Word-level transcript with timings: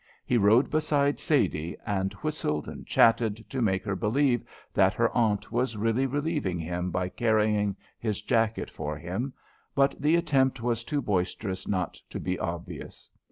He 0.25 0.35
rode 0.35 0.71
beside 0.71 1.19
Sadie, 1.19 1.77
and 1.85 2.11
whistled 2.13 2.67
and 2.67 2.87
chatted 2.87 3.47
to 3.51 3.61
make 3.61 3.83
her 3.85 3.95
believe 3.95 4.43
that 4.73 4.95
her 4.95 5.15
aunt 5.15 5.51
was 5.51 5.77
really 5.77 6.07
relieving 6.07 6.57
him 6.57 6.89
by 6.89 7.07
carrying 7.07 7.75
his 7.99 8.19
jacket 8.19 8.71
for 8.71 8.97
him, 8.97 9.31
but 9.75 9.93
the 10.01 10.15
attempt 10.15 10.59
was 10.59 10.83
too 10.83 11.03
boisterous 11.03 11.67
not 11.67 12.01
to 12.09 12.19
be 12.19 12.39
obvious. 12.39 13.11